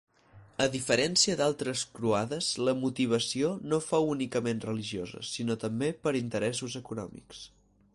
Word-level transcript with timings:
A 0.63 0.65
diferència 0.75 1.35
d'altres 1.41 1.83
croades 1.99 2.47
la 2.69 2.75
motivació 2.79 3.53
no 3.75 3.81
fou 3.91 4.11
únicament 4.15 4.67
religiosa, 4.67 5.23
sinó 5.35 5.63
també 5.67 5.95
per 6.07 6.19
interessos 6.27 6.81
econòmics. 6.83 7.49